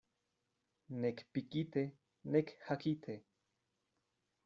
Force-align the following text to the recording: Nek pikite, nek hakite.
Nek 1.01 1.17
pikite, 1.33 1.83
nek 2.31 2.47
hakite. 2.67 3.13